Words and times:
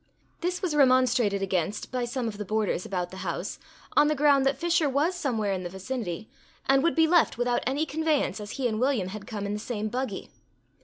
This 0.39 0.63
was 0.63 0.75
remonstrated 0.75 1.43
against 1.43 1.91
by 1.91 2.05
some 2.05 2.27
of 2.27 2.39
the 2.39 2.43
boarders 2.43 2.87
about 2.87 3.11
the 3.11 3.17
house, 3.17 3.59
on 3.95 4.07
the 4.07 4.15
ground 4.15 4.47
that 4.47 4.57
Fisher 4.57 4.89
was 4.89 5.13
somewhere 5.13 5.53
in 5.53 5.61
the 5.61 5.69
vicinity, 5.69 6.27
and 6.65 6.81
would 6.81 6.95
be 6.95 7.05
left 7.05 7.37
without 7.37 7.61
any 7.67 7.85
conveyance, 7.85 8.39
as 8.41 8.49
he 8.53 8.67
and 8.67 8.79
William 8.81 9.09
had 9.09 9.27
come 9.27 9.45
in 9.45 9.53
the 9.53 9.59
same 9.59 9.89
buggy. 9.89 10.31